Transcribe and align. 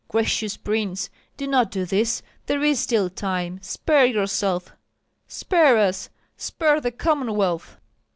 Gracious 0.07 0.57
prince, 0.57 1.11
do 1.37 1.45
not 1.45 1.69
do 1.69 1.85
this; 1.85 2.23
there 2.47 2.63
is 2.63 2.79
still 2.79 3.07
time! 3.07 3.59
Spare 3.61 4.07
yourself, 4.07 4.73
spare 5.27 5.77
us, 5.77 6.09
spare 6.35 6.81
the 6.81 6.91
Commonwealth!" 6.91 7.77